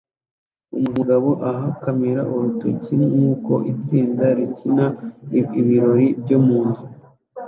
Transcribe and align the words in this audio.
Umugabo 0.89 1.29
aha 1.49 1.65
kamera 1.81 2.21
urutoki 2.33 2.93
nkuko 3.13 3.53
itsinda 3.71 4.25
rikina 4.37 4.85
ibirori 5.59 6.07
byo 6.23 6.37
munzu 6.45 6.83